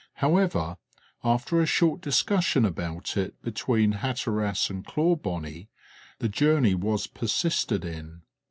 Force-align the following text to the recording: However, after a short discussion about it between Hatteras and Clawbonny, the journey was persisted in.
However, 0.15 0.77
after 1.23 1.61
a 1.61 1.67
short 1.67 2.01
discussion 2.01 2.65
about 2.65 3.15
it 3.15 3.39
between 3.43 3.91
Hatteras 3.91 4.67
and 4.71 4.83
Clawbonny, 4.83 5.69
the 6.17 6.27
journey 6.27 6.73
was 6.73 7.05
persisted 7.05 7.85
in. 7.85 8.23